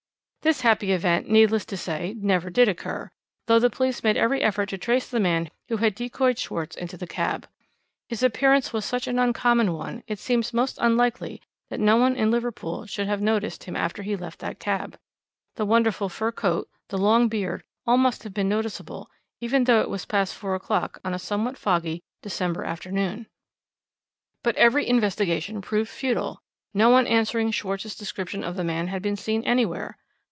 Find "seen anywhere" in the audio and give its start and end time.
29.15-29.99